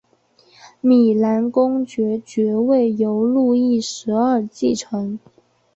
[0.81, 5.19] 米兰公爵爵位由路易十二继承。